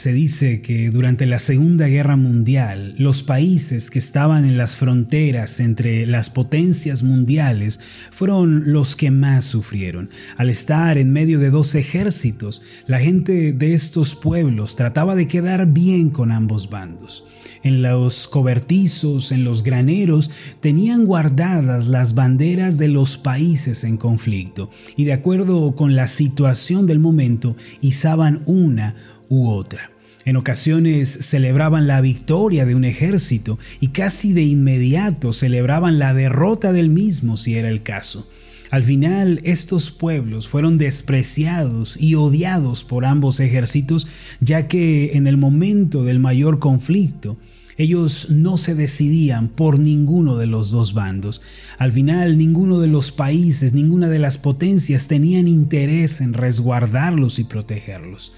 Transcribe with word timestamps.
Se 0.00 0.14
dice 0.14 0.62
que 0.62 0.90
durante 0.90 1.26
la 1.26 1.38
Segunda 1.38 1.86
Guerra 1.86 2.16
Mundial, 2.16 2.94
los 2.96 3.22
países 3.22 3.90
que 3.90 3.98
estaban 3.98 4.46
en 4.46 4.56
las 4.56 4.74
fronteras 4.74 5.60
entre 5.60 6.06
las 6.06 6.30
potencias 6.30 7.02
mundiales 7.02 7.80
fueron 8.10 8.72
los 8.72 8.96
que 8.96 9.10
más 9.10 9.44
sufrieron. 9.44 10.08
Al 10.38 10.48
estar 10.48 10.96
en 10.96 11.12
medio 11.12 11.38
de 11.38 11.50
dos 11.50 11.74
ejércitos, 11.74 12.62
la 12.86 12.98
gente 12.98 13.52
de 13.52 13.74
estos 13.74 14.14
pueblos 14.14 14.74
trataba 14.74 15.14
de 15.14 15.28
quedar 15.28 15.66
bien 15.66 16.08
con 16.08 16.32
ambos 16.32 16.70
bandos. 16.70 17.26
En 17.62 17.82
los 17.82 18.26
cobertizos, 18.26 19.32
en 19.32 19.44
los 19.44 19.62
graneros, 19.62 20.30
tenían 20.60 21.04
guardadas 21.04 21.88
las 21.88 22.14
banderas 22.14 22.78
de 22.78 22.88
los 22.88 23.18
países 23.18 23.84
en 23.84 23.98
conflicto 23.98 24.70
y 24.96 25.04
de 25.04 25.12
acuerdo 25.12 25.76
con 25.76 25.94
la 25.94 26.06
situación 26.06 26.86
del 26.86 27.00
momento 27.00 27.54
izaban 27.82 28.42
una 28.46 28.94
u 29.30 29.48
otra. 29.48 29.90
En 30.26 30.36
ocasiones 30.36 31.08
celebraban 31.08 31.86
la 31.86 32.02
victoria 32.02 32.66
de 32.66 32.74
un 32.74 32.84
ejército 32.84 33.58
y 33.80 33.88
casi 33.88 34.34
de 34.34 34.42
inmediato 34.42 35.32
celebraban 35.32 35.98
la 35.98 36.12
derrota 36.12 36.74
del 36.74 36.90
mismo 36.90 37.38
si 37.38 37.54
era 37.54 37.70
el 37.70 37.82
caso. 37.82 38.28
Al 38.70 38.84
final 38.84 39.40
estos 39.42 39.90
pueblos 39.90 40.46
fueron 40.46 40.76
despreciados 40.76 41.96
y 41.98 42.16
odiados 42.16 42.84
por 42.84 43.06
ambos 43.06 43.40
ejércitos, 43.40 44.06
ya 44.40 44.68
que 44.68 45.12
en 45.14 45.26
el 45.26 45.38
momento 45.38 46.04
del 46.04 46.18
mayor 46.18 46.58
conflicto, 46.58 47.38
ellos 47.78 48.26
no 48.28 48.58
se 48.58 48.74
decidían 48.74 49.48
por 49.48 49.78
ninguno 49.78 50.36
de 50.36 50.46
los 50.46 50.70
dos 50.70 50.92
bandos. 50.92 51.40
Al 51.78 51.92
final, 51.92 52.36
ninguno 52.36 52.78
de 52.78 52.88
los 52.88 53.10
países, 53.10 53.72
ninguna 53.72 54.08
de 54.08 54.18
las 54.18 54.36
potencias 54.36 55.08
tenían 55.08 55.48
interés 55.48 56.20
en 56.20 56.34
resguardarlos 56.34 57.38
y 57.38 57.44
protegerlos. 57.44 58.34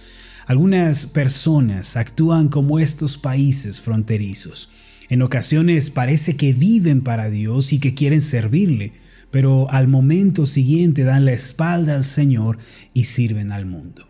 Algunas 0.47 1.07
personas 1.07 1.97
actúan 1.97 2.49
como 2.49 2.79
estos 2.79 3.17
países 3.17 3.81
fronterizos. 3.81 4.69
En 5.09 5.23
ocasiones 5.23 5.91
parece 5.91 6.37
que 6.37 6.53
viven 6.53 7.03
para 7.03 7.31
Dios 7.31 7.73
y 7.73 7.79
que 7.79 7.95
quieren 7.95 8.21
servirle, 8.21 8.93
pero 9.31 9.71
al 9.71 9.89
momento 9.89 10.47
siguiente 10.47 11.05
dan 11.05 11.25
la 11.25 11.33
espalda 11.33 11.97
al 11.97 12.05
Señor 12.05 12.59
y 12.95 13.05
sirven 13.05 13.53
al 13.53 13.67
mundo. 13.67 14.09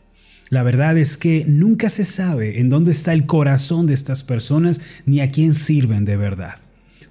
La 0.49 0.63
verdad 0.63 0.99
es 0.99 1.17
que 1.17 1.45
nunca 1.47 1.89
se 1.89 2.05
sabe 2.05 2.61
en 2.61 2.69
dónde 2.69 2.91
está 2.91 3.13
el 3.15 3.27
corazón 3.27 3.87
de 3.87 3.95
estas 3.95 4.23
personas 4.23 4.81
ni 5.07 5.21
a 5.21 5.31
quién 5.31 5.55
sirven 5.55 6.05
de 6.05 6.17
verdad. 6.17 6.57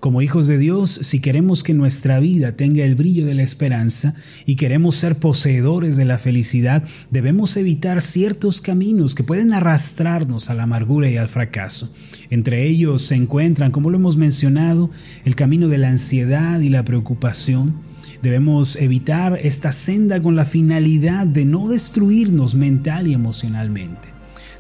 Como 0.01 0.23
hijos 0.23 0.47
de 0.47 0.57
Dios, 0.57 0.97
si 1.03 1.19
queremos 1.19 1.61
que 1.61 1.75
nuestra 1.75 2.19
vida 2.19 2.53
tenga 2.53 2.83
el 2.83 2.95
brillo 2.95 3.23
de 3.23 3.35
la 3.35 3.43
esperanza 3.43 4.15
y 4.47 4.55
queremos 4.55 4.95
ser 4.95 5.17
poseedores 5.17 5.95
de 5.95 6.05
la 6.05 6.17
felicidad, 6.17 6.83
debemos 7.11 7.55
evitar 7.55 8.01
ciertos 8.01 8.61
caminos 8.61 9.13
que 9.13 9.23
pueden 9.23 9.53
arrastrarnos 9.53 10.49
a 10.49 10.55
la 10.55 10.63
amargura 10.63 11.07
y 11.07 11.17
al 11.17 11.27
fracaso. 11.27 11.93
Entre 12.31 12.65
ellos 12.65 13.03
se 13.03 13.13
encuentran, 13.13 13.69
como 13.69 13.91
lo 13.91 13.97
hemos 13.97 14.17
mencionado, 14.17 14.89
el 15.23 15.35
camino 15.35 15.67
de 15.67 15.77
la 15.77 15.89
ansiedad 15.89 16.59
y 16.59 16.69
la 16.69 16.83
preocupación, 16.83 17.75
Debemos 18.21 18.75
evitar 18.75 19.39
esta 19.41 19.71
senda 19.71 20.21
con 20.21 20.35
la 20.35 20.45
finalidad 20.45 21.25
de 21.25 21.43
no 21.43 21.67
destruirnos 21.67 22.53
mental 22.53 23.07
y 23.07 23.13
emocionalmente. 23.13 24.09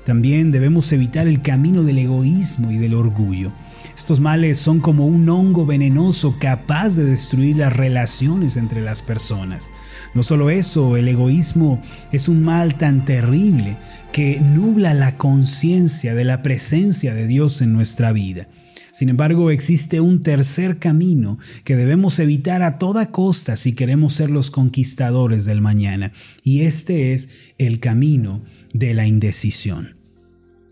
También 0.03 0.51
debemos 0.51 0.91
evitar 0.91 1.27
el 1.27 1.43
camino 1.43 1.83
del 1.83 1.99
egoísmo 1.99 2.71
y 2.71 2.77
del 2.77 2.95
orgullo. 2.95 3.51
Estos 4.01 4.19
males 4.19 4.57
son 4.57 4.79
como 4.79 5.05
un 5.05 5.29
hongo 5.29 5.67
venenoso 5.67 6.37
capaz 6.39 6.95
de 6.95 7.05
destruir 7.05 7.57
las 7.57 7.71
relaciones 7.71 8.57
entre 8.57 8.81
las 8.81 9.03
personas. 9.03 9.69
No 10.15 10.23
solo 10.23 10.49
eso, 10.49 10.97
el 10.97 11.07
egoísmo 11.07 11.79
es 12.11 12.27
un 12.27 12.43
mal 12.43 12.79
tan 12.79 13.05
terrible 13.05 13.77
que 14.11 14.39
nubla 14.39 14.95
la 14.95 15.19
conciencia 15.19 16.15
de 16.15 16.23
la 16.23 16.41
presencia 16.41 17.13
de 17.13 17.27
Dios 17.27 17.61
en 17.61 17.73
nuestra 17.73 18.11
vida. 18.11 18.47
Sin 18.91 19.07
embargo, 19.09 19.51
existe 19.51 20.01
un 20.01 20.23
tercer 20.23 20.79
camino 20.79 21.37
que 21.63 21.75
debemos 21.75 22.17
evitar 22.17 22.63
a 22.63 22.79
toda 22.79 23.11
costa 23.11 23.55
si 23.55 23.75
queremos 23.75 24.13
ser 24.13 24.31
los 24.31 24.49
conquistadores 24.49 25.45
del 25.45 25.61
mañana, 25.61 26.11
y 26.43 26.61
este 26.61 27.13
es 27.13 27.53
el 27.59 27.79
camino 27.79 28.41
de 28.73 28.95
la 28.95 29.05
indecisión. 29.05 30.00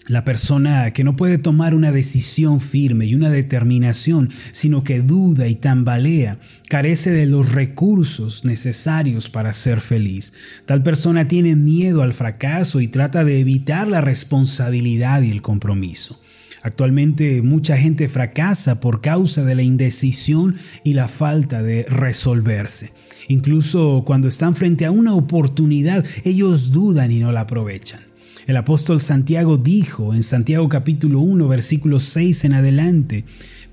La 0.09 0.25
persona 0.25 0.89
que 0.89 1.03
no 1.03 1.15
puede 1.15 1.37
tomar 1.37 1.75
una 1.75 1.91
decisión 1.91 2.61
firme 2.61 3.05
y 3.05 3.13
una 3.13 3.29
determinación, 3.29 4.29
sino 4.51 4.83
que 4.83 5.03
duda 5.03 5.47
y 5.47 5.53
tambalea, 5.53 6.39
carece 6.67 7.11
de 7.11 7.27
los 7.27 7.51
recursos 7.51 8.43
necesarios 8.43 9.29
para 9.29 9.53
ser 9.53 9.81
feliz. 9.81 10.33
Tal 10.65 10.81
persona 10.81 11.27
tiene 11.27 11.55
miedo 11.55 12.01
al 12.01 12.13
fracaso 12.13 12.81
y 12.81 12.87
trata 12.87 13.23
de 13.23 13.39
evitar 13.39 13.87
la 13.87 14.01
responsabilidad 14.01 15.21
y 15.21 15.29
el 15.29 15.43
compromiso. 15.43 16.19
Actualmente 16.63 17.43
mucha 17.43 17.77
gente 17.77 18.09
fracasa 18.09 18.79
por 18.79 19.01
causa 19.01 19.45
de 19.45 19.53
la 19.53 19.61
indecisión 19.61 20.55
y 20.83 20.93
la 20.93 21.07
falta 21.07 21.61
de 21.61 21.83
resolverse. 21.83 22.93
Incluso 23.27 24.01
cuando 24.07 24.27
están 24.27 24.55
frente 24.55 24.87
a 24.87 24.91
una 24.91 25.13
oportunidad, 25.13 26.03
ellos 26.23 26.71
dudan 26.71 27.11
y 27.11 27.19
no 27.19 27.31
la 27.31 27.41
aprovechan. 27.41 28.08
El 28.49 28.57
apóstol 28.57 28.99
Santiago 28.99 29.57
dijo 29.57 30.15
en 30.15 30.23
Santiago 30.23 30.67
capítulo 30.69 31.19
1 31.19 31.47
versículo 31.47 31.99
6 31.99 32.45
en 32.45 32.55
adelante, 32.55 33.23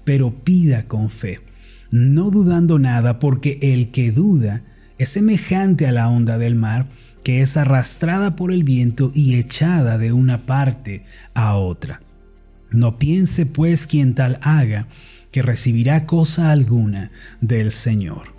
pero 0.05 0.45
pida 0.45 0.87
con 0.87 1.09
fe, 1.09 1.41
no 1.91 2.31
dudando 2.31 2.79
nada, 2.79 3.19
porque 3.19 3.59
el 3.63 3.91
que 3.91 4.13
duda 4.13 4.65
es 4.99 5.09
semejante 5.09 5.87
a 5.87 5.93
la 5.93 6.11
onda 6.11 6.37
del 6.37 6.57
mar, 6.57 6.91
que 7.25 7.41
es 7.41 7.57
arrastrada 7.57 8.37
por 8.37 8.53
el 8.53 8.65
viento 8.65 9.13
y 9.15 9.37
echada 9.37 9.97
de 9.97 10.13
una 10.13 10.45
parte 10.45 11.05
a 11.33 11.57
otra. 11.57 12.03
No 12.71 12.99
piense 12.99 13.47
pues 13.47 13.87
quien 13.87 14.15
tal 14.15 14.39
haga, 14.43 14.89
que 15.33 15.41
recibirá 15.41 16.05
cosa 16.05 16.51
alguna 16.51 17.13
del 17.41 17.71
Señor. 17.71 18.36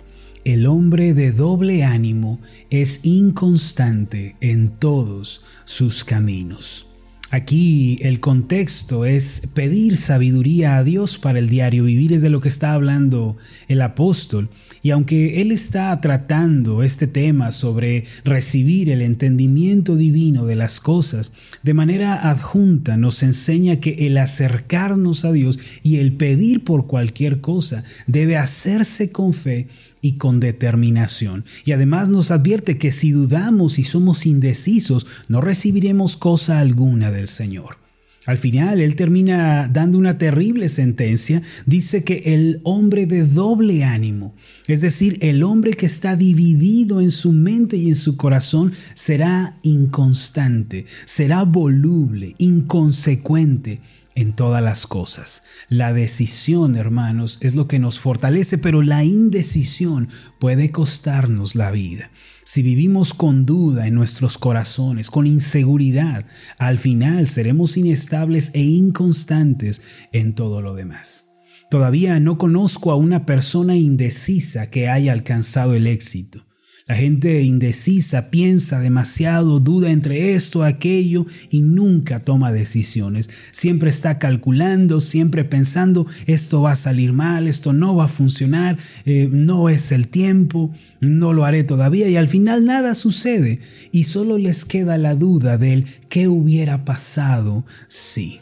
El 0.48 0.66
hombre 0.66 1.12
de 1.12 1.30
doble 1.32 1.84
ánimo 1.84 2.40
es 2.70 3.04
inconstante 3.04 4.34
en 4.40 4.70
todos 4.70 5.42
sus 5.66 6.04
caminos. 6.04 6.87
Aquí 7.30 7.98
el 8.00 8.20
contexto 8.20 9.04
es 9.04 9.48
pedir 9.52 9.98
sabiduría 9.98 10.78
a 10.78 10.84
Dios 10.84 11.18
para 11.18 11.38
el 11.38 11.50
diario 11.50 11.84
vivir, 11.84 12.14
es 12.14 12.22
de 12.22 12.30
lo 12.30 12.40
que 12.40 12.48
está 12.48 12.72
hablando 12.72 13.36
el 13.68 13.82
apóstol. 13.82 14.48
Y 14.82 14.92
aunque 14.92 15.42
él 15.42 15.52
está 15.52 16.00
tratando 16.00 16.82
este 16.82 17.06
tema 17.06 17.50
sobre 17.50 18.04
recibir 18.24 18.88
el 18.88 19.02
entendimiento 19.02 19.94
divino 19.94 20.46
de 20.46 20.56
las 20.56 20.80
cosas, 20.80 21.34
de 21.62 21.74
manera 21.74 22.30
adjunta 22.30 22.96
nos 22.96 23.22
enseña 23.22 23.76
que 23.76 24.06
el 24.06 24.16
acercarnos 24.16 25.26
a 25.26 25.32
Dios 25.32 25.58
y 25.82 25.96
el 25.96 26.14
pedir 26.14 26.64
por 26.64 26.86
cualquier 26.86 27.42
cosa 27.42 27.84
debe 28.06 28.38
hacerse 28.38 29.12
con 29.12 29.34
fe 29.34 29.68
y 30.00 30.12
con 30.12 30.40
determinación. 30.40 31.44
Y 31.64 31.72
además 31.72 32.08
nos 32.08 32.30
advierte 32.30 32.78
que 32.78 32.92
si 32.92 33.10
dudamos 33.10 33.78
y 33.78 33.84
somos 33.84 34.26
indecisos, 34.26 35.06
no 35.28 35.40
recibiremos 35.40 36.16
cosa 36.16 36.60
alguna 36.60 37.10
Señor. 37.26 37.88
Al 38.28 38.36
final, 38.36 38.82
él 38.82 38.94
termina 38.94 39.70
dando 39.72 39.96
una 39.96 40.18
terrible 40.18 40.68
sentencia. 40.68 41.40
Dice 41.64 42.04
que 42.04 42.20
el 42.26 42.60
hombre 42.62 43.06
de 43.06 43.24
doble 43.24 43.84
ánimo, 43.84 44.34
es 44.66 44.82
decir, 44.82 45.16
el 45.22 45.42
hombre 45.42 45.72
que 45.72 45.86
está 45.86 46.14
dividido 46.14 47.00
en 47.00 47.10
su 47.10 47.32
mente 47.32 47.78
y 47.78 47.88
en 47.88 47.96
su 47.96 48.18
corazón, 48.18 48.74
será 48.92 49.54
inconstante, 49.62 50.84
será 51.06 51.44
voluble, 51.44 52.34
inconsecuente 52.36 53.80
en 54.14 54.34
todas 54.34 54.62
las 54.62 54.86
cosas. 54.86 55.42
La 55.70 55.94
decisión, 55.94 56.76
hermanos, 56.76 57.38
es 57.40 57.54
lo 57.54 57.66
que 57.66 57.78
nos 57.78 57.98
fortalece, 57.98 58.58
pero 58.58 58.82
la 58.82 59.04
indecisión 59.04 60.10
puede 60.38 60.70
costarnos 60.70 61.54
la 61.54 61.70
vida. 61.70 62.10
Si 62.50 62.62
vivimos 62.62 63.12
con 63.12 63.44
duda 63.44 63.88
en 63.88 63.94
nuestros 63.94 64.38
corazones, 64.38 65.10
con 65.10 65.26
inseguridad, 65.26 66.24
al 66.56 66.78
final 66.78 67.28
seremos 67.28 67.76
inestables 67.76 68.52
e 68.54 68.62
inconstantes 68.62 69.82
en 70.12 70.34
todo 70.34 70.62
lo 70.62 70.74
demás. 70.74 71.26
Todavía 71.70 72.18
no 72.20 72.38
conozco 72.38 72.90
a 72.90 72.96
una 72.96 73.26
persona 73.26 73.76
indecisa 73.76 74.70
que 74.70 74.88
haya 74.88 75.12
alcanzado 75.12 75.74
el 75.74 75.86
éxito. 75.86 76.47
La 76.88 76.94
gente 76.94 77.42
indecisa 77.42 78.30
piensa 78.30 78.80
demasiado, 78.80 79.60
duda 79.60 79.90
entre 79.90 80.34
esto, 80.34 80.64
aquello 80.64 81.26
y 81.50 81.60
nunca 81.60 82.20
toma 82.20 82.50
decisiones. 82.50 83.28
Siempre 83.50 83.90
está 83.90 84.18
calculando, 84.18 85.02
siempre 85.02 85.44
pensando, 85.44 86.06
esto 86.26 86.62
va 86.62 86.72
a 86.72 86.76
salir 86.76 87.12
mal, 87.12 87.46
esto 87.46 87.74
no 87.74 87.94
va 87.94 88.06
a 88.06 88.08
funcionar, 88.08 88.78
eh, 89.04 89.28
no 89.30 89.68
es 89.68 89.92
el 89.92 90.08
tiempo, 90.08 90.72
no 90.98 91.34
lo 91.34 91.44
haré 91.44 91.62
todavía 91.62 92.08
y 92.08 92.16
al 92.16 92.26
final 92.26 92.64
nada 92.64 92.94
sucede 92.94 93.60
y 93.92 94.04
solo 94.04 94.38
les 94.38 94.64
queda 94.64 94.96
la 94.96 95.14
duda 95.14 95.58
del 95.58 95.84
qué 96.08 96.26
hubiera 96.26 96.86
pasado 96.86 97.66
si. 97.88 98.40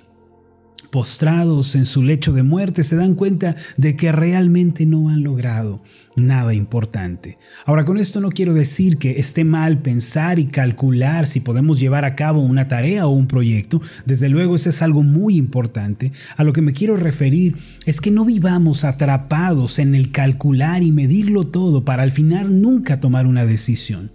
Postrados 0.91 1.75
en 1.75 1.85
su 1.85 2.03
lecho 2.03 2.33
de 2.33 2.43
muerte, 2.43 2.83
se 2.83 2.97
dan 2.97 3.15
cuenta 3.15 3.55
de 3.77 3.97
que 3.97 4.13
realmente 4.13 4.87
no 4.87 5.09
han 5.09 5.23
logrado 5.23 5.83
nada 6.17 6.55
importante. 6.55 7.39
Ahora, 7.65 7.85
con 7.85 7.99
esto 7.99 8.21
no 8.21 8.31
quiero 8.31 8.55
decir 8.55 8.99
que 8.99 9.21
esté 9.21 9.45
mal 9.45 9.79
pensar 9.79 10.39
y 10.39 10.47
calcular 10.47 11.27
si 11.27 11.41
podemos 11.41 11.79
llevar 11.79 12.05
a 12.05 12.15
cabo 12.15 12.41
una 12.41 12.69
tarea 12.69 13.07
o 13.07 13.11
un 13.11 13.27
proyecto. 13.27 13.81
Desde 14.05 14.29
luego, 14.29 14.57
eso 14.57 14.71
es 14.71 14.83
algo 14.83 15.03
muy 15.03 15.37
importante. 15.37 16.13
A 16.37 16.45
lo 16.45 16.53
que 16.53 16.63
me 16.63 16.73
quiero 16.73 16.97
referir 16.97 17.57
es 17.85 18.01
que 18.01 18.11
no 18.11 18.25
vivamos 18.25 18.85
atrapados 18.85 19.79
en 19.79 19.95
el 19.95 20.11
calcular 20.11 20.83
y 20.83 20.93
medirlo 20.93 21.47
todo 21.47 21.85
para 21.85 22.03
al 22.03 22.13
final 22.13 22.61
nunca 22.61 23.01
tomar 23.01 23.27
una 23.27 23.45
decisión. 23.45 24.11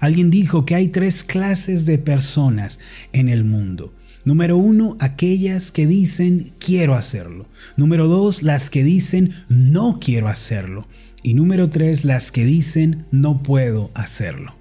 Alguien 0.00 0.30
dijo 0.30 0.64
que 0.64 0.74
hay 0.74 0.88
tres 0.88 1.24
clases 1.24 1.86
de 1.86 1.98
personas 1.98 2.80
en 3.12 3.28
el 3.28 3.44
mundo. 3.44 3.92
Número 4.24 4.56
uno, 4.56 4.96
aquellas 5.00 5.70
que 5.70 5.86
dicen 5.86 6.52
quiero 6.58 6.94
hacerlo. 6.94 7.46
Número 7.76 8.08
dos, 8.08 8.42
las 8.42 8.70
que 8.70 8.82
dicen 8.82 9.32
no 9.48 9.98
quiero 10.00 10.28
hacerlo. 10.28 10.88
Y 11.22 11.34
número 11.34 11.68
tres, 11.68 12.04
las 12.04 12.32
que 12.32 12.44
dicen 12.44 13.04
no 13.10 13.42
puedo 13.42 13.90
hacerlo. 13.94 14.54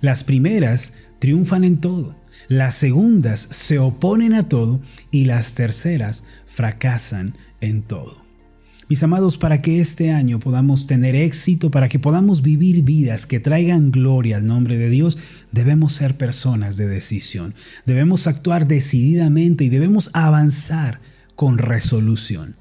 Las 0.00 0.22
primeras 0.22 0.94
triunfan 1.18 1.64
en 1.64 1.78
todo. 1.78 2.16
Las 2.48 2.74
segundas 2.76 3.40
se 3.40 3.78
oponen 3.78 4.34
a 4.34 4.48
todo 4.48 4.80
y 5.10 5.24
las 5.24 5.54
terceras 5.54 6.24
fracasan 6.44 7.34
en 7.60 7.82
todo. 7.82 8.25
Mis 8.88 9.02
amados, 9.02 9.36
para 9.36 9.62
que 9.62 9.80
este 9.80 10.12
año 10.12 10.38
podamos 10.38 10.86
tener 10.86 11.16
éxito, 11.16 11.72
para 11.72 11.88
que 11.88 11.98
podamos 11.98 12.40
vivir 12.40 12.84
vidas 12.84 13.26
que 13.26 13.40
traigan 13.40 13.90
gloria 13.90 14.36
al 14.36 14.46
nombre 14.46 14.78
de 14.78 14.88
Dios, 14.90 15.18
debemos 15.50 15.92
ser 15.92 16.16
personas 16.16 16.76
de 16.76 16.86
decisión. 16.86 17.52
Debemos 17.84 18.28
actuar 18.28 18.68
decididamente 18.68 19.64
y 19.64 19.70
debemos 19.70 20.10
avanzar 20.12 21.00
con 21.34 21.58
resolución. 21.58 22.54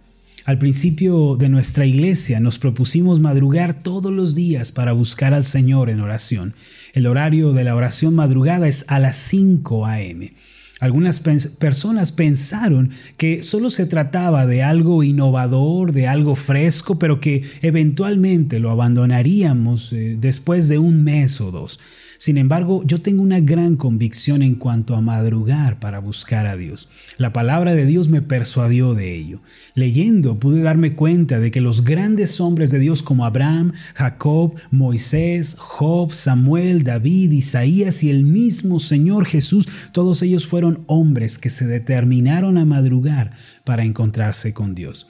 Al 0.45 0.57
principio 0.57 1.37
de 1.37 1.49
nuestra 1.49 1.85
iglesia 1.85 2.39
nos 2.39 2.57
propusimos 2.57 3.19
madrugar 3.19 3.75
todos 3.75 4.11
los 4.11 4.33
días 4.33 4.71
para 4.71 4.93
buscar 4.93 5.35
al 5.35 5.43
Señor 5.43 5.91
en 5.91 5.99
oración. 5.99 6.55
El 6.93 7.05
horario 7.05 7.53
de 7.53 7.63
la 7.63 7.75
oración 7.75 8.15
madrugada 8.15 8.67
es 8.67 8.83
a 8.87 8.97
las 8.97 9.15
5 9.17 9.85
a.m. 9.85 10.33
Algunas 10.81 11.21
personas 11.21 12.11
pensaron 12.11 12.89
que 13.17 13.43
solo 13.43 13.69
se 13.69 13.85
trataba 13.85 14.45
de 14.45 14.61
algo 14.61 15.03
innovador, 15.03 15.93
de 15.93 16.07
algo 16.07 16.35
fresco, 16.35 16.99
pero 16.99 17.21
que 17.21 17.43
eventualmente 17.61 18.59
lo 18.59 18.71
abandonaríamos 18.71 19.93
eh, 19.93 20.17
después 20.19 20.67
de 20.67 20.77
un 20.77 21.03
mes 21.05 21.39
o 21.39 21.51
dos. 21.51 21.79
Sin 22.25 22.39
embargo, 22.39 22.81
yo 22.83 23.03
tengo 23.03 23.21
una 23.21 23.39
gran 23.39 23.75
convicción 23.75 24.41
en 24.41 24.55
cuanto 24.55 24.95
a 24.95 25.01
madrugar 25.01 25.79
para 25.79 25.99
buscar 25.99 26.47
a 26.47 26.57
Dios. 26.57 26.89
La 27.19 27.31
palabra 27.31 27.75
de 27.75 27.85
Dios 27.85 28.09
me 28.09 28.23
persuadió 28.23 28.95
de 28.95 29.15
ello. 29.15 29.41
Leyendo 29.75 30.39
pude 30.39 30.63
darme 30.63 30.95
cuenta 30.95 31.39
de 31.39 31.51
que 31.51 31.61
los 31.61 31.83
grandes 31.83 32.41
hombres 32.41 32.71
de 32.71 32.79
Dios 32.79 33.03
como 33.03 33.27
Abraham, 33.27 33.73
Jacob, 33.93 34.55
Moisés, 34.71 35.55
Job, 35.59 36.13
Samuel, 36.13 36.81
David, 36.81 37.31
Isaías 37.31 38.01
y 38.01 38.09
el 38.09 38.23
mismo 38.23 38.79
Señor 38.79 39.27
Jesús, 39.27 39.67
todos 39.91 40.23
ellos 40.23 40.47
fueron 40.47 40.83
hombres 40.87 41.37
que 41.37 41.51
se 41.51 41.67
determinaron 41.67 42.57
a 42.57 42.65
madrugar 42.65 43.33
para 43.63 43.83
encontrarse 43.83 44.51
con 44.51 44.73
Dios. 44.73 45.05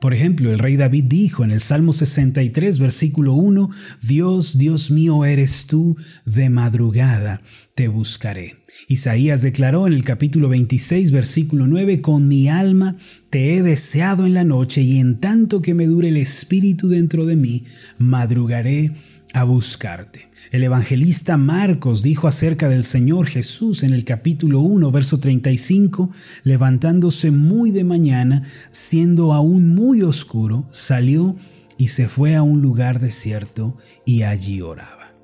Por 0.00 0.14
ejemplo, 0.14 0.50
el 0.50 0.58
rey 0.58 0.76
David 0.76 1.04
dijo 1.08 1.44
en 1.44 1.50
el 1.50 1.60
Salmo 1.60 1.92
63, 1.92 2.78
versículo 2.78 3.34
1, 3.34 3.68
Dios, 4.02 4.56
Dios 4.56 4.90
mío 4.90 5.26
eres 5.26 5.66
tú, 5.66 5.94
de 6.24 6.48
madrugada 6.48 7.42
te 7.74 7.88
buscaré. 7.88 8.56
Isaías 8.88 9.42
declaró 9.42 9.86
en 9.86 9.92
el 9.92 10.02
capítulo 10.02 10.48
26, 10.48 11.10
versículo 11.10 11.66
9, 11.66 12.00
Con 12.00 12.28
mi 12.28 12.48
alma 12.48 12.96
te 13.28 13.54
he 13.54 13.62
deseado 13.62 14.24
en 14.24 14.32
la 14.32 14.44
noche 14.44 14.80
y 14.80 14.98
en 14.98 15.20
tanto 15.20 15.60
que 15.60 15.74
me 15.74 15.86
dure 15.86 16.08
el 16.08 16.16
espíritu 16.16 16.88
dentro 16.88 17.26
de 17.26 17.36
mí, 17.36 17.64
madrugaré 17.98 18.92
a 19.32 19.44
buscarte. 19.44 20.28
El 20.50 20.62
evangelista 20.64 21.36
Marcos 21.36 22.02
dijo 22.02 22.26
acerca 22.26 22.68
del 22.68 22.82
Señor 22.82 23.26
Jesús 23.26 23.82
en 23.82 23.92
el 23.92 24.04
capítulo 24.04 24.60
1, 24.60 24.90
verso 24.90 25.20
35, 25.20 26.10
levantándose 26.42 27.30
muy 27.30 27.70
de 27.70 27.84
mañana, 27.84 28.42
siendo 28.70 29.32
aún 29.32 29.74
muy 29.74 30.02
oscuro, 30.02 30.66
salió 30.70 31.36
y 31.78 31.88
se 31.88 32.08
fue 32.08 32.34
a 32.34 32.42
un 32.42 32.62
lugar 32.62 33.00
desierto 33.00 33.76
y 34.04 34.22
allí 34.22 34.60
oraba. 34.60 35.14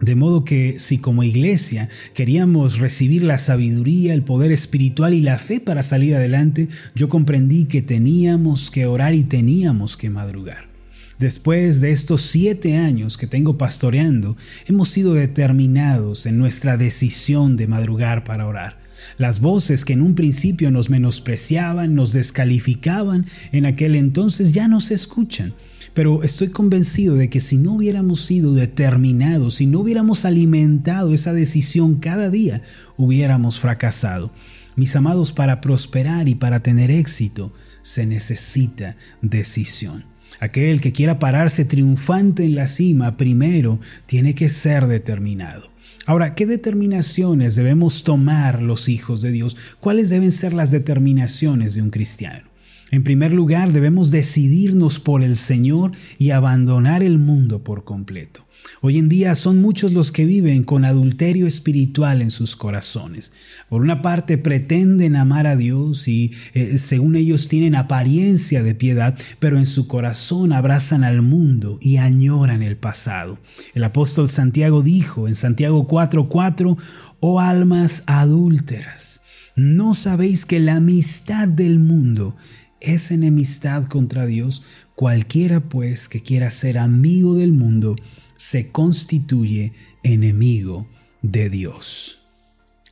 De 0.00 0.14
modo 0.14 0.44
que 0.44 0.78
si 0.78 0.98
como 0.98 1.22
iglesia 1.22 1.88
queríamos 2.14 2.78
recibir 2.78 3.22
la 3.22 3.38
sabiduría, 3.38 4.12
el 4.12 4.22
poder 4.22 4.52
espiritual 4.52 5.14
y 5.14 5.20
la 5.20 5.38
fe 5.38 5.60
para 5.60 5.82
salir 5.82 6.14
adelante, 6.14 6.68
yo 6.94 7.08
comprendí 7.08 7.64
que 7.64 7.80
teníamos 7.80 8.70
que 8.70 8.86
orar 8.86 9.14
y 9.14 9.24
teníamos 9.24 9.96
que 9.96 10.10
madrugar. 10.10 10.73
Después 11.18 11.80
de 11.80 11.92
estos 11.92 12.22
siete 12.22 12.76
años 12.76 13.16
que 13.16 13.26
tengo 13.26 13.56
pastoreando, 13.56 14.36
hemos 14.66 14.88
sido 14.88 15.14
determinados 15.14 16.26
en 16.26 16.38
nuestra 16.38 16.76
decisión 16.76 17.56
de 17.56 17.66
madrugar 17.66 18.24
para 18.24 18.46
orar. 18.46 18.84
Las 19.18 19.40
voces 19.40 19.84
que 19.84 19.92
en 19.92 20.02
un 20.02 20.14
principio 20.14 20.70
nos 20.70 20.90
menospreciaban, 20.90 21.94
nos 21.94 22.12
descalificaban, 22.12 23.26
en 23.52 23.66
aquel 23.66 23.94
entonces 23.94 24.52
ya 24.52 24.66
no 24.66 24.80
se 24.80 24.94
escuchan. 24.94 25.54
Pero 25.92 26.24
estoy 26.24 26.48
convencido 26.48 27.14
de 27.14 27.30
que 27.30 27.40
si 27.40 27.56
no 27.56 27.74
hubiéramos 27.74 28.24
sido 28.24 28.52
determinados, 28.52 29.56
si 29.56 29.66
no 29.66 29.80
hubiéramos 29.80 30.24
alimentado 30.24 31.14
esa 31.14 31.32
decisión 31.32 31.96
cada 31.96 32.30
día, 32.30 32.62
hubiéramos 32.96 33.60
fracasado. 33.60 34.32
Mis 34.74 34.96
amados, 34.96 35.32
para 35.32 35.60
prosperar 35.60 36.28
y 36.28 36.34
para 36.34 36.60
tener 36.60 36.90
éxito 36.90 37.52
se 37.82 38.06
necesita 38.06 38.96
decisión. 39.22 40.13
Aquel 40.40 40.80
que 40.80 40.92
quiera 40.92 41.18
pararse 41.18 41.64
triunfante 41.64 42.44
en 42.44 42.54
la 42.54 42.66
cima 42.66 43.16
primero 43.16 43.80
tiene 44.06 44.34
que 44.34 44.48
ser 44.48 44.86
determinado. 44.86 45.70
Ahora, 46.06 46.34
¿qué 46.34 46.46
determinaciones 46.46 47.54
debemos 47.54 48.04
tomar 48.04 48.60
los 48.62 48.88
hijos 48.88 49.22
de 49.22 49.30
Dios? 49.30 49.56
¿Cuáles 49.80 50.10
deben 50.10 50.32
ser 50.32 50.52
las 50.52 50.70
determinaciones 50.70 51.74
de 51.74 51.82
un 51.82 51.90
cristiano? 51.90 52.53
En 52.94 53.02
primer 53.02 53.32
lugar, 53.32 53.72
debemos 53.72 54.12
decidirnos 54.12 55.00
por 55.00 55.24
el 55.24 55.34
Señor 55.34 55.90
y 56.16 56.30
abandonar 56.30 57.02
el 57.02 57.18
mundo 57.18 57.64
por 57.64 57.82
completo. 57.82 58.46
Hoy 58.82 58.98
en 58.98 59.08
día 59.08 59.34
son 59.34 59.60
muchos 59.60 59.92
los 59.92 60.12
que 60.12 60.24
viven 60.24 60.62
con 60.62 60.84
adulterio 60.84 61.48
espiritual 61.48 62.22
en 62.22 62.30
sus 62.30 62.54
corazones. 62.54 63.32
Por 63.68 63.82
una 63.82 64.00
parte 64.00 64.38
pretenden 64.38 65.16
amar 65.16 65.48
a 65.48 65.56
Dios 65.56 66.06
y 66.06 66.34
eh, 66.54 66.78
según 66.78 67.16
ellos 67.16 67.48
tienen 67.48 67.74
apariencia 67.74 68.62
de 68.62 68.76
piedad, 68.76 69.18
pero 69.40 69.58
en 69.58 69.66
su 69.66 69.88
corazón 69.88 70.52
abrazan 70.52 71.02
al 71.02 71.20
mundo 71.20 71.80
y 71.82 71.96
añoran 71.96 72.62
el 72.62 72.76
pasado. 72.76 73.40
El 73.74 73.82
apóstol 73.82 74.28
Santiago 74.28 74.82
dijo 74.82 75.26
en 75.26 75.34
Santiago 75.34 75.88
4:4, 75.88 76.76
oh 77.18 77.40
almas 77.40 78.04
adúlteras, 78.06 79.20
¿no 79.56 79.94
sabéis 79.94 80.44
que 80.44 80.60
la 80.60 80.76
amistad 80.76 81.48
del 81.48 81.80
mundo 81.80 82.36
es 82.80 83.10
enemistad 83.10 83.86
contra 83.86 84.26
Dios. 84.26 84.62
Cualquiera 84.94 85.60
pues 85.68 86.08
que 86.08 86.22
quiera 86.22 86.50
ser 86.50 86.78
amigo 86.78 87.34
del 87.34 87.52
mundo 87.52 87.96
se 88.36 88.70
constituye 88.70 89.72
enemigo 90.02 90.88
de 91.22 91.50
Dios. 91.50 92.20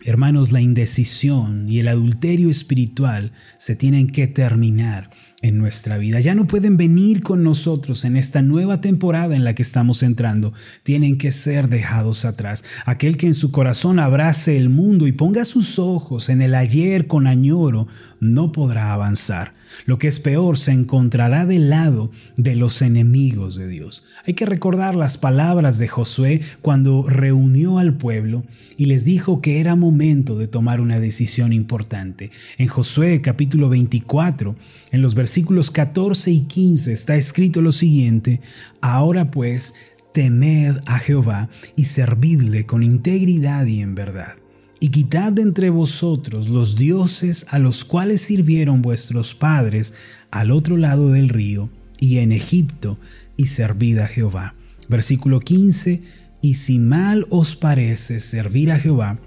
Hermanos, 0.05 0.51
la 0.51 0.61
indecisión 0.61 1.71
y 1.71 1.79
el 1.79 1.87
adulterio 1.87 2.51
espiritual 2.51 3.31
se 3.57 3.77
tienen 3.77 4.09
que 4.09 4.27
terminar 4.27 5.11
en 5.43 5.59
nuestra 5.59 5.97
vida. 5.97 6.19
Ya 6.19 6.35
no 6.35 6.49
pueden 6.49 6.77
venir 6.77 7.23
con 7.23 7.45
nosotros 7.45 8.05
en 8.05 8.17
esta 8.17 8.43
nueva 8.43 8.81
temporada 8.81 9.37
en 9.37 9.45
la 9.45 9.55
que 9.55 9.63
estamos 9.63 10.03
entrando. 10.03 10.53
Tienen 10.83 11.19
que 11.19 11.31
ser 11.31 11.69
dejados 11.69 12.25
atrás. 12.25 12.65
Aquel 12.85 13.17
que 13.17 13.29
en 13.29 13.35
su 13.35 13.53
corazón 13.53 14.01
abrace 14.01 14.57
el 14.57 14.71
mundo 14.71 15.07
y 15.07 15.13
ponga 15.13 15.45
sus 15.45 15.79
ojos 15.79 16.31
en 16.31 16.43
el 16.43 16.57
ayer 16.57 17.07
con 17.07 17.29
añoro, 17.29 17.87
no 18.19 18.51
podrá 18.51 18.93
avanzar. 18.93 19.55
Lo 19.87 19.99
que 19.99 20.09
es 20.09 20.21
peor, 20.21 20.59
se 20.59 20.73
encontrará 20.73 21.47
del 21.47 21.71
lado 21.71 22.11
de 22.37 22.57
los 22.57 22.83
enemigos 22.83 23.57
de 23.57 23.69
Dios. 23.69 24.05
Hay 24.27 24.35
que 24.35 24.47
recordar 24.47 24.95
las 24.95 25.19
palabras 25.19 25.79
de 25.79 25.89
Josué 25.89 26.41
cuando 26.61 27.07
reunió 27.09 27.79
al 27.79 27.97
pueblo 27.97 28.45
y 28.77 28.87
les 28.87 29.05
dijo 29.05 29.41
que 29.41 29.61
era 29.61 29.77
momento 29.77 30.39
de 30.39 30.49
tomar 30.49 30.81
una 30.81 31.01
decisión 31.01 31.53
importante. 31.53 32.31
En 32.59 32.69
Josué 32.69 33.21
capítulo 33.21 33.69
24, 33.69 34.57
en 34.91 35.03
los 35.03 35.15
versículos 35.15 35.71
14 35.71 36.31
y 36.31 36.41
15 36.43 36.93
está 36.93 37.17
escrito 37.17 37.61
lo 37.61 37.73
siguiente, 37.73 38.41
Ahora 38.81 39.31
pues, 39.31 39.75
temed 40.13 40.77
a 40.87 40.99
Jehová 40.99 41.49
y 41.77 41.85
servidle 41.87 42.67
con 42.67 42.83
integridad 42.83 43.67
y 43.67 43.81
en 43.81 43.95
verdad 43.95 44.42
y 44.83 44.89
quitad 44.89 45.31
de 45.31 45.43
entre 45.43 45.71
vosotros 45.71 46.49
los 46.49 46.75
dioses 46.75 47.47
a 47.51 47.61
los 47.61 47.85
cuales 47.85 48.21
sirvieron 48.21 48.83
vuestros 48.83 49.33
padres 49.33 49.95
al 50.33 50.51
otro 50.51 50.77
lado 50.77 51.13
del 51.13 51.29
río 51.29 51.71
y 52.01 52.19
en 52.19 52.33
Egipto, 52.33 52.99
y 53.37 53.47
servid 53.47 53.99
a 53.99 54.09
Jehová. 54.09 54.57
Versículo 54.89 55.39
15, 55.39 56.03
y 56.41 56.55
si 56.55 56.81
mal 56.81 57.29
os 57.31 57.55
parece 57.55 58.19
servir 58.19 58.73
a 58.73 58.81
Jehová, 58.81 59.21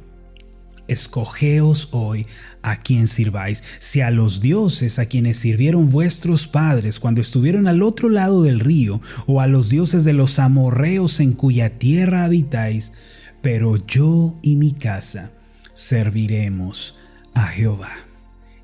escogeos 0.89 1.87
hoy 1.91 2.27
a 2.61 2.75
quien 2.75 3.07
sirváis, 3.07 3.63
si 3.79 4.01
a 4.01 4.11
los 4.11 4.41
dioses 4.41 4.99
a 4.99 5.05
quienes 5.05 5.37
sirvieron 5.37 5.89
vuestros 5.89 6.49
padres 6.49 6.99
cuando 6.99 7.21
estuvieron 7.21 7.69
al 7.69 7.81
otro 7.81 8.09
lado 8.09 8.43
del 8.43 8.59
río, 8.59 8.99
o 9.25 9.39
a 9.39 9.47
los 9.47 9.69
dioses 9.69 10.03
de 10.03 10.11
los 10.11 10.37
amorreos 10.37 11.21
en 11.21 11.31
cuya 11.31 11.79
tierra 11.79 12.25
habitáis, 12.25 12.91
pero 13.41 13.77
yo 13.87 14.37
y 14.41 14.57
mi 14.57 14.73
casa 14.73 15.31
serviremos 15.75 16.97
a 17.35 17.45
Jehová. 17.47 17.91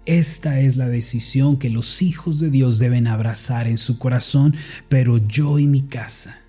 Esta 0.07 0.61
es 0.61 0.77
la 0.77 0.89
decisión 0.89 1.57
que 1.57 1.69
los 1.69 2.01
hijos 2.01 2.39
de 2.39 2.49
Dios 2.49 2.79
deben 2.79 3.05
abrazar 3.05 3.67
en 3.67 3.77
su 3.77 3.99
corazón, 3.99 4.55
pero 4.89 5.19
yo 5.19 5.59
y 5.59 5.67
mi 5.67 5.83
casa, 5.83 6.39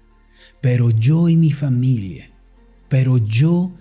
pero 0.63 0.91
yo 0.91 1.29
y 1.29 1.37
mi 1.37 1.53
familia, 1.53 2.31
pero 2.89 3.19
yo 3.19 3.73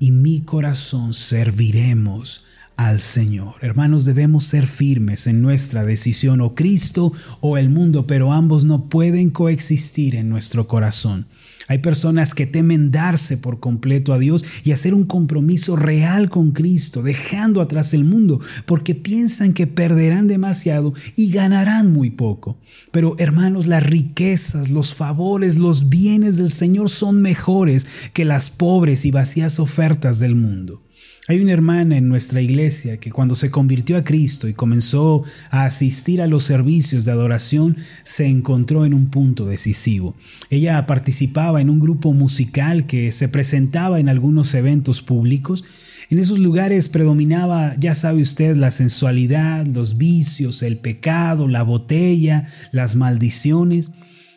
y 0.00 0.10
mi 0.10 0.40
corazón 0.40 1.14
serviremos 1.14 2.44
al 2.80 2.98
Señor. 2.98 3.56
Hermanos, 3.60 4.06
debemos 4.06 4.44
ser 4.44 4.66
firmes 4.66 5.26
en 5.26 5.42
nuestra 5.42 5.84
decisión 5.84 6.40
o 6.40 6.54
Cristo 6.54 7.12
o 7.40 7.58
el 7.58 7.68
mundo, 7.68 8.06
pero 8.06 8.32
ambos 8.32 8.64
no 8.64 8.88
pueden 8.88 9.28
coexistir 9.28 10.14
en 10.14 10.30
nuestro 10.30 10.66
corazón. 10.66 11.26
Hay 11.68 11.78
personas 11.78 12.32
que 12.32 12.46
temen 12.46 12.90
darse 12.90 13.36
por 13.36 13.60
completo 13.60 14.14
a 14.14 14.18
Dios 14.18 14.46
y 14.64 14.72
hacer 14.72 14.94
un 14.94 15.04
compromiso 15.04 15.76
real 15.76 16.30
con 16.30 16.52
Cristo, 16.52 17.02
dejando 17.02 17.60
atrás 17.60 17.92
el 17.92 18.04
mundo, 18.04 18.40
porque 18.64 18.94
piensan 18.94 19.52
que 19.52 19.66
perderán 19.66 20.26
demasiado 20.26 20.94
y 21.16 21.30
ganarán 21.30 21.92
muy 21.92 22.08
poco. 22.08 22.56
Pero 22.92 23.14
hermanos, 23.18 23.66
las 23.66 23.82
riquezas, 23.82 24.70
los 24.70 24.94
favores, 24.94 25.58
los 25.58 25.90
bienes 25.90 26.38
del 26.38 26.50
Señor 26.50 26.88
son 26.88 27.20
mejores 27.20 27.86
que 28.14 28.24
las 28.24 28.48
pobres 28.48 29.04
y 29.04 29.10
vacías 29.10 29.60
ofertas 29.60 30.18
del 30.18 30.34
mundo. 30.34 30.80
Hay 31.28 31.40
una 31.40 31.52
hermana 31.52 31.96
en 31.96 32.08
nuestra 32.08 32.40
iglesia 32.40 32.96
que 32.96 33.12
cuando 33.12 33.36
se 33.36 33.52
convirtió 33.52 33.96
a 33.96 34.02
Cristo 34.02 34.48
y 34.48 34.54
comenzó 34.54 35.22
a 35.50 35.64
asistir 35.64 36.20
a 36.20 36.26
los 36.26 36.42
servicios 36.42 37.04
de 37.04 37.12
adoración, 37.12 37.76
se 38.02 38.26
encontró 38.26 38.84
en 38.84 38.94
un 38.94 39.10
punto 39.10 39.46
decisivo. 39.46 40.16
Ella 40.48 40.84
participaba 40.86 41.60
en 41.60 41.70
un 41.70 41.78
grupo 41.78 42.12
musical 42.12 42.86
que 42.86 43.12
se 43.12 43.28
presentaba 43.28 44.00
en 44.00 44.08
algunos 44.08 44.52
eventos 44.54 45.02
públicos. 45.02 45.64
En 46.08 46.18
esos 46.18 46.40
lugares 46.40 46.88
predominaba, 46.88 47.76
ya 47.78 47.94
sabe 47.94 48.22
usted, 48.22 48.56
la 48.56 48.72
sensualidad, 48.72 49.66
los 49.66 49.98
vicios, 49.98 50.64
el 50.64 50.78
pecado, 50.78 51.46
la 51.46 51.62
botella, 51.62 52.44
las 52.72 52.96
maldiciones. 52.96 53.92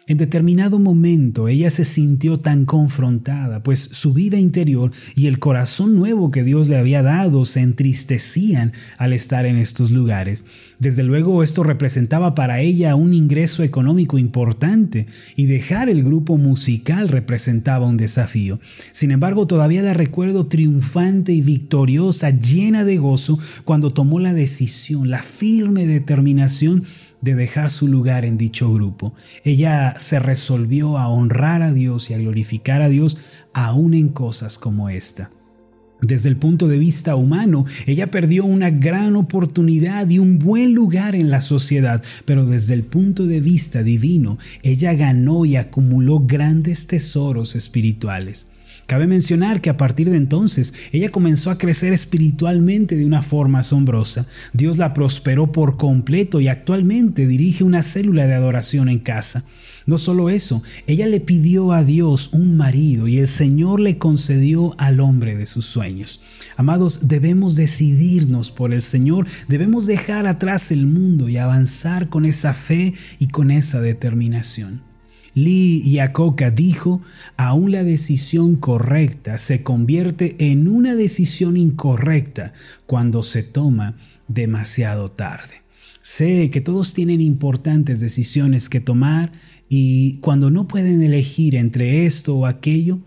En 0.05 0.17
determinado 0.17 0.79
momento 0.79 1.47
ella 1.47 1.69
se 1.69 1.85
sintió 1.85 2.37
tan 2.37 2.65
confrontada, 2.65 3.63
pues 3.63 3.79
su 3.79 4.11
vida 4.11 4.37
interior 4.37 4.91
y 5.15 5.27
el 5.27 5.39
corazón 5.39 5.95
nuevo 5.95 6.29
que 6.29 6.43
Dios 6.43 6.67
le 6.67 6.75
había 6.75 7.01
dado 7.01 7.45
se 7.45 7.61
entristecían 7.61 8.73
al 8.97 9.13
estar 9.13 9.45
en 9.45 9.55
estos 9.55 9.91
lugares. 9.91 10.43
Desde 10.77 11.03
luego 11.03 11.41
esto 11.41 11.63
representaba 11.63 12.35
para 12.35 12.59
ella 12.59 12.95
un 12.95 13.13
ingreso 13.13 13.63
económico 13.63 14.17
importante 14.17 15.07
y 15.37 15.45
dejar 15.45 15.87
el 15.87 16.03
grupo 16.03 16.37
musical 16.37 17.07
representaba 17.07 17.87
un 17.87 17.95
desafío. 17.95 18.59
Sin 18.91 19.11
embargo, 19.11 19.47
todavía 19.47 19.83
la 19.83 19.93
recuerdo 19.93 20.47
triunfante 20.47 21.31
y 21.31 21.41
victoriosa, 21.41 22.31
llena 22.31 22.83
de 22.83 22.97
gozo, 22.97 23.39
cuando 23.63 23.93
tomó 23.93 24.19
la 24.19 24.33
decisión, 24.33 25.09
la 25.09 25.23
firme 25.23 25.85
determinación 25.85 26.83
de 27.23 27.35
dejar 27.35 27.69
su 27.69 27.87
lugar 27.87 28.25
en 28.25 28.37
dicho 28.37 28.71
grupo. 28.73 29.13
Ella 29.45 29.95
se 29.97 30.19
resolvió 30.19 30.97
a 30.97 31.07
honrar 31.07 31.61
a 31.61 31.71
Dios 31.71 32.09
y 32.09 32.13
a 32.13 32.17
glorificar 32.17 32.81
a 32.81 32.89
Dios 32.89 33.17
aún 33.53 33.93
en 33.93 34.09
cosas 34.09 34.57
como 34.57 34.89
esta. 34.89 35.31
Desde 36.01 36.27
el 36.27 36.35
punto 36.35 36.67
de 36.67 36.77
vista 36.79 37.15
humano, 37.15 37.65
ella 37.85 38.11
perdió 38.11 38.43
una 38.43 38.71
gran 38.71 39.15
oportunidad 39.15 40.09
y 40.09 40.19
un 40.19 40.37
buen 40.37 40.73
lugar 40.73 41.15
en 41.15 41.29
la 41.29 41.39
sociedad, 41.39 42.03
pero 42.25 42.45
desde 42.45 42.73
el 42.73 42.83
punto 42.83 43.25
de 43.25 43.39
vista 43.39 43.83
divino, 43.83 44.37
ella 44.61 44.93
ganó 44.93 45.45
y 45.45 45.55
acumuló 45.55 46.19
grandes 46.19 46.87
tesoros 46.87 47.55
espirituales. 47.55 48.47
Cabe 48.85 49.07
mencionar 49.07 49.61
que 49.61 49.69
a 49.69 49.77
partir 49.77 50.09
de 50.09 50.17
entonces 50.17 50.73
ella 50.91 51.09
comenzó 51.09 51.49
a 51.49 51.57
crecer 51.57 51.93
espiritualmente 51.93 52.95
de 52.95 53.05
una 53.05 53.21
forma 53.21 53.59
asombrosa. 53.59 54.25
Dios 54.51 54.77
la 54.77 54.93
prosperó 54.93 55.51
por 55.51 55.77
completo 55.77 56.41
y 56.41 56.47
actualmente 56.47 57.25
dirige 57.25 57.63
una 57.63 57.83
célula 57.83 58.27
de 58.27 58.33
adoración 58.33 58.89
en 58.89 58.99
casa. 58.99 59.45
No 59.85 59.97
solo 59.97 60.29
eso, 60.29 60.63
ella 60.87 61.07
le 61.07 61.19
pidió 61.19 61.73
a 61.73 61.83
Dios 61.83 62.29
un 62.31 62.55
marido 62.55 63.07
y 63.07 63.17
el 63.17 63.27
Señor 63.27 63.79
le 63.79 63.97
concedió 63.97 64.75
al 64.77 64.99
hombre 65.01 65.35
de 65.35 65.45
sus 65.45 65.65
sueños. 65.65 66.21
Amados, 66.55 67.07
debemos 67.07 67.55
decidirnos 67.55 68.51
por 68.51 68.73
el 68.73 68.81
Señor, 68.81 69.27
debemos 69.47 69.85
dejar 69.85 70.25
atrás 70.27 70.71
el 70.71 70.85
mundo 70.85 71.27
y 71.27 71.37
avanzar 71.37 72.09
con 72.09 72.25
esa 72.25 72.53
fe 72.53 72.93
y 73.19 73.27
con 73.27 73.51
esa 73.51 73.81
determinación. 73.81 74.92
Lee 75.33 75.81
Iacocca 75.83 76.51
dijo, 76.51 77.01
aún 77.37 77.71
la 77.71 77.83
decisión 77.83 78.55
correcta 78.55 79.37
se 79.37 79.63
convierte 79.63 80.35
en 80.39 80.67
una 80.67 80.95
decisión 80.95 81.57
incorrecta 81.57 82.53
cuando 82.85 83.23
se 83.23 83.43
toma 83.43 83.95
demasiado 84.27 85.09
tarde. 85.09 85.63
Sé 86.01 86.49
que 86.51 86.61
todos 86.61 86.93
tienen 86.93 87.21
importantes 87.21 87.99
decisiones 87.99 88.69
que 88.69 88.79
tomar 88.79 89.31
y 89.69 90.17
cuando 90.19 90.51
no 90.51 90.67
pueden 90.67 91.01
elegir 91.01 91.55
entre 91.55 92.05
esto 92.05 92.35
o 92.35 92.45
aquello, 92.45 92.99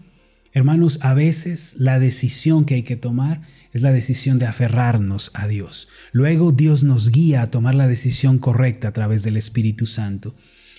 hermanos, 0.52 0.98
a 1.02 1.14
veces 1.14 1.76
la 1.78 1.98
decisión 1.98 2.64
que 2.64 2.74
hay 2.74 2.82
que 2.82 2.96
tomar 2.96 3.42
es 3.72 3.82
la 3.82 3.92
decisión 3.92 4.38
de 4.38 4.46
aferrarnos 4.46 5.30
a 5.34 5.46
Dios. 5.46 5.88
Luego 6.12 6.50
Dios 6.50 6.82
nos 6.82 7.10
guía 7.10 7.42
a 7.42 7.50
tomar 7.50 7.74
la 7.74 7.86
decisión 7.86 8.38
correcta 8.38 8.88
a 8.88 8.92
través 8.92 9.22
del 9.22 9.36
Espíritu 9.36 9.84
Santo. 9.84 10.34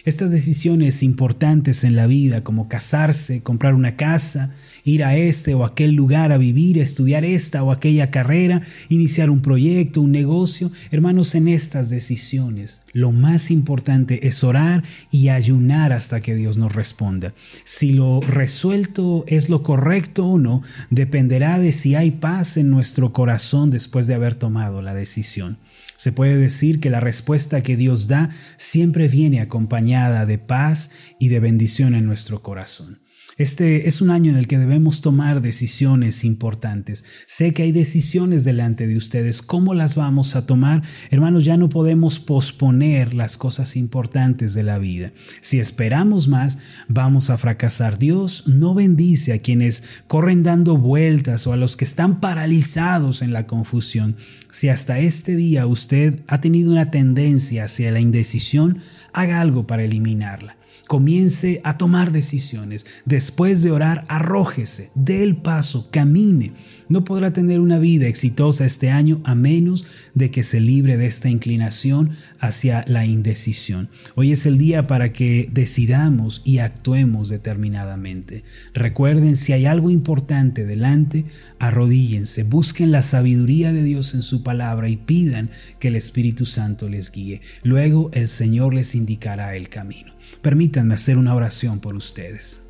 Estas 0.08 0.32
decisiones 0.32 1.04
importantes 1.04 1.84
en 1.84 1.98
la 1.98 2.08
vida, 2.08 2.42
como 2.42 2.70
casarse, 2.70 3.44
comprar 3.44 3.74
una 3.74 3.98
casa, 3.98 4.54
ir 4.88 5.04
a 5.04 5.16
este 5.18 5.54
o 5.54 5.64
aquel 5.64 5.94
lugar 5.94 6.32
a 6.32 6.38
vivir, 6.38 6.78
estudiar 6.78 7.26
esta 7.26 7.64
o 7.64 7.72
aquella 7.72 8.10
carrera, 8.10 8.62
iniciar 8.90 9.30
un 9.30 9.42
proyecto, 9.42 10.02
un 10.02 10.12
negocio, 10.12 10.72
hermanos, 10.92 11.36
en 11.36 11.48
estas 11.48 11.90
decisiones 11.90 12.82
lo 12.98 13.12
más 13.12 13.52
importante 13.52 14.28
es 14.28 14.44
orar 14.44 14.84
y 15.12 15.30
ayunar 15.30 15.94
hasta 15.94 16.20
que 16.20 16.34
Dios 16.34 16.58
nos 16.58 16.74
responda. 16.74 17.36
Si 17.64 17.92
lo 17.92 18.22
resuelto 18.22 19.24
es 19.28 19.50
lo 19.50 19.62
correcto 19.62 20.26
o 20.26 20.40
no, 20.40 20.64
dependerá 20.90 21.60
de 21.60 21.74
si 21.74 21.94
hay 21.94 22.10
paz 22.10 22.58
en 22.58 22.72
nuestro 22.72 23.14
corazón 23.14 23.70
después 23.70 24.08
de 24.08 24.16
haber 24.16 24.34
tomado 24.34 24.82
la 24.82 24.96
decisión. 24.96 25.60
Se 25.96 26.12
puede 26.12 26.38
decir 26.38 26.80
que 26.80 26.90
la 26.90 27.00
respuesta 27.00 27.62
que 27.62 27.78
Dios 27.78 28.08
da 28.08 28.32
siempre 28.56 29.08
viene 29.08 29.42
acompañada 29.42 30.26
de 30.26 30.40
paz 30.40 30.90
y 31.20 31.28
de 31.28 31.40
bendición 31.40 31.94
en 31.94 32.08
nuestro 32.08 32.42
corazón. 32.42 32.98
Este 33.38 33.88
es 33.88 34.02
un 34.02 34.10
año 34.10 34.32
en 34.32 34.38
el 34.38 34.48
que 34.48 34.58
debemos 34.58 35.02
tomar 35.02 35.44
decisiones 35.44 36.24
importantes. 36.24 37.06
Sé 37.28 37.54
que 37.54 37.62
hay 37.62 37.72
decisiones 37.72 38.44
delante 38.44 38.88
de 38.88 38.98
ustedes. 38.98 39.44
¿Cómo 39.44 39.76
las 39.76 39.94
vamos 39.94 40.36
a 40.36 40.48
tomar? 40.48 40.82
Hermanos, 41.12 41.46
ya 41.46 41.56
no 41.56 41.70
podemos 41.70 42.20
posponer 42.20 43.14
las 43.14 43.38
cosas 43.38 43.76
importantes 43.76 44.56
de 44.56 44.64
la 44.64 44.80
vida. 44.80 45.12
Si 45.40 45.60
esperamos 45.60 46.28
más, 46.28 46.58
vamos 46.88 47.30
a 47.30 47.38
fracasar. 47.38 48.00
Dios 48.00 48.48
no 48.48 48.74
bendice 48.74 49.34
a 49.34 49.40
quienes 49.40 49.84
corren 50.08 50.42
dando 50.42 50.76
vueltas 50.76 51.46
o 51.46 51.54
a 51.54 51.58
los 51.58 51.78
que 51.78 51.86
están 51.86 52.20
paralizados 52.20 53.22
en 53.22 53.34
la 53.34 53.46
confusión. 53.46 54.16
Si 54.52 54.70
hasta 54.70 54.98
este 54.98 55.36
día 55.36 55.68
usted 55.68 56.22
ha 56.26 56.42
tenido 56.42 56.72
una 56.72 56.90
tendencia 56.90 57.66
hacia 57.66 57.92
la 57.92 58.00
indecisión, 58.00 58.80
haga 59.14 59.42
algo 59.42 59.68
para 59.68 59.84
eliminarla. 59.84 60.57
Comience 60.88 61.60
a 61.64 61.78
tomar 61.78 62.12
decisiones. 62.12 62.86
Después 63.06 63.62
de 63.62 63.72
orar, 63.72 64.06
arrójese, 64.08 64.90
dé 64.96 65.24
el 65.24 65.36
paso, 65.36 65.90
camine. 65.92 66.54
No 66.88 67.04
podrá 67.04 67.34
tener 67.34 67.60
una 67.60 67.80
vida 67.80 68.08
exitosa 68.08 68.66
este 68.66 68.90
año 68.90 69.20
a 69.26 69.36
menos 69.36 69.86
de 70.14 70.32
que 70.32 70.44
se 70.44 70.62
libre 70.62 70.96
de 70.96 71.06
esta 71.06 71.30
inclinación 71.30 72.12
hacia 72.40 72.86
la 72.88 73.06
indecisión. 73.06 73.90
Hoy 74.16 74.32
es 74.32 74.46
el 74.46 74.58
día 74.58 74.88
para 74.88 75.12
que 75.12 75.50
decidamos 75.52 76.42
y 76.46 76.60
actuemos 76.60 77.30
determinadamente. 77.30 78.44
Recuerden, 78.74 79.36
si 79.36 79.54
hay 79.54 79.66
algo 79.66 79.90
importante 79.90 80.66
delante, 80.66 81.26
arrodíllense, 81.60 82.44
busquen 82.44 82.92
la 82.92 83.04
sabiduría 83.04 83.74
de 83.74 83.84
Dios 83.84 84.14
en 84.14 84.22
su 84.22 84.44
palabra 84.44 84.88
y 84.90 84.96
pidan 84.96 85.50
que 85.80 85.90
el 85.90 85.96
Espíritu 85.96 86.46
Santo 86.46 86.88
les 86.88 87.12
guíe. 87.12 87.42
Luego 87.64 88.10
el 88.14 88.28
Señor 88.28 88.74
les 88.74 88.96
indicará 88.96 89.56
el 89.56 89.70
camino. 89.70 90.14
Permítanme 90.58 90.96
hacer 90.96 91.20
una 91.20 91.36
oración 91.36 91.78
por 91.78 91.96
ustedes. 91.96 92.64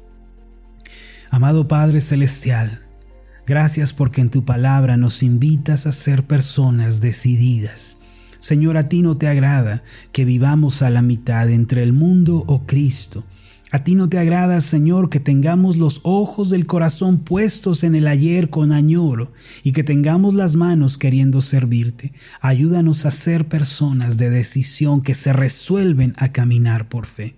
Amado 1.29 1.69
Padre 1.69 2.01
Celestial, 2.01 2.81
gracias 3.45 3.93
porque 3.93 4.19
en 4.19 4.29
tu 4.29 4.43
palabra 4.43 4.97
nos 4.97 5.23
invitas 5.23 5.87
a 5.87 5.93
ser 5.93 6.23
personas 6.23 6.99
decididas. 6.99 7.99
Señor, 8.39 8.75
a 8.75 8.89
ti 8.89 9.03
no 9.03 9.15
te 9.15 9.29
agrada 9.29 9.83
que 10.11 10.25
vivamos 10.25 10.81
a 10.81 10.89
la 10.89 11.01
mitad 11.01 11.49
entre 11.49 11.81
el 11.81 11.93
mundo 11.93 12.43
o 12.45 12.65
Cristo. 12.65 13.23
A 13.71 13.85
ti 13.85 13.95
no 13.95 14.09
te 14.09 14.17
agrada, 14.17 14.59
Señor, 14.59 15.09
que 15.09 15.21
tengamos 15.21 15.77
los 15.77 16.01
ojos 16.03 16.49
del 16.49 16.65
corazón 16.65 17.19
puestos 17.19 17.85
en 17.85 17.95
el 17.95 18.09
ayer 18.09 18.49
con 18.49 18.73
añoro 18.73 19.31
y 19.63 19.71
que 19.71 19.85
tengamos 19.85 20.33
las 20.33 20.57
manos 20.57 20.97
queriendo 20.97 21.39
servirte. 21.39 22.11
Ayúdanos 22.41 23.05
a 23.05 23.11
ser 23.11 23.47
personas 23.47 24.17
de 24.17 24.29
decisión 24.29 24.99
que 24.99 25.13
se 25.13 25.31
resuelven 25.31 26.15
a 26.17 26.33
caminar 26.33 26.89
por 26.89 27.05
fe. 27.05 27.37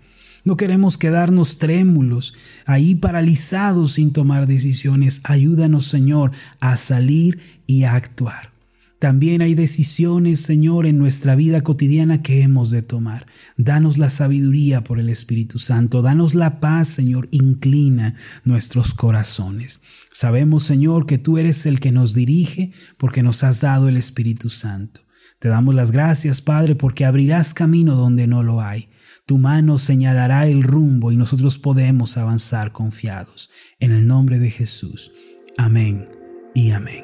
No 0.49 0.57
queremos 0.57 0.97
quedarnos 0.97 1.59
trémulos, 1.59 2.33
ahí 2.65 2.95
paralizados 2.95 3.91
sin 3.91 4.11
tomar 4.11 4.47
decisiones. 4.47 5.21
Ayúdanos, 5.23 5.85
Señor, 5.85 6.31
a 6.59 6.75
salir 6.75 7.39
y 7.67 7.83
a 7.83 7.93
actuar. 7.93 8.49
También 8.97 9.43
hay 9.43 9.53
decisiones, 9.53 10.39
Señor, 10.39 10.87
en 10.87 10.97
nuestra 10.97 11.35
vida 11.35 11.61
cotidiana 11.61 12.23
que 12.23 12.41
hemos 12.41 12.71
de 12.71 12.81
tomar. 12.81 13.27
Danos 13.57 13.99
la 13.99 14.09
sabiduría 14.09 14.83
por 14.83 14.99
el 14.99 15.09
Espíritu 15.09 15.59
Santo. 15.59 16.01
Danos 16.01 16.33
la 16.33 16.59
paz, 16.59 16.87
Señor. 16.87 17.27
Inclina 17.29 18.15
nuestros 18.43 18.95
corazones. 18.95 19.81
Sabemos, 20.11 20.63
Señor, 20.63 21.05
que 21.05 21.19
tú 21.19 21.37
eres 21.37 21.67
el 21.67 21.79
que 21.79 21.91
nos 21.91 22.15
dirige 22.15 22.71
porque 22.97 23.21
nos 23.21 23.43
has 23.43 23.61
dado 23.61 23.87
el 23.87 23.97
Espíritu 23.97 24.49
Santo. 24.49 25.01
Te 25.37 25.47
damos 25.47 25.75
las 25.75 25.91
gracias, 25.91 26.41
Padre, 26.41 26.73
porque 26.73 27.05
abrirás 27.05 27.53
camino 27.53 27.93
donde 27.93 28.25
no 28.25 28.41
lo 28.41 28.61
hay. 28.61 28.89
Tu 29.29 29.37
mano 29.37 29.77
señalará 29.77 30.47
el 30.47 30.63
rumbo 30.63 31.11
y 31.11 31.15
nosotros 31.15 31.59
podemos 31.59 32.17
avanzar 32.17 32.71
confiados. 32.71 33.51
En 33.79 33.91
el 33.91 34.07
nombre 34.07 34.39
de 34.39 34.49
Jesús. 34.49 35.11
Amén 35.55 36.09
y 36.55 36.71
amén. 36.71 37.03